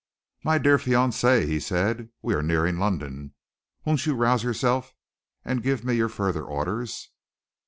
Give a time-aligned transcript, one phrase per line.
[0.43, 3.35] "My dear fiancée," he said, "we are nearing London.
[3.85, 4.95] Won't you rouse yourself
[5.45, 7.11] and give me your further orders?"